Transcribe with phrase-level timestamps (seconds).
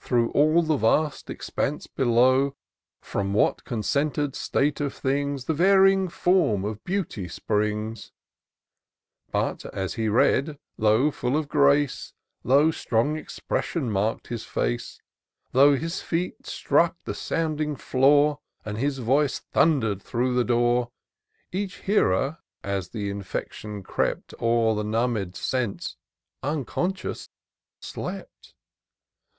[0.00, 2.54] Through all the vast expanse below,
[3.00, 8.12] From what concentered state of things The varying form of beauty springs;
[9.32, 9.70] IN SEARCH OF THE PICTURESQUE.
[9.72, 12.12] 237 But, as he read, though fiiU of grace,
[12.44, 15.00] Though strong expression mark'd his face,
[15.52, 18.40] Though his feet struck the sounding floor.
[18.66, 20.90] And his voice thunder'd through the door,
[21.50, 25.96] Each hearer, as th' infection crept O'er the numb'd sense,
[26.42, 27.30] unconscious
[27.80, 28.52] slept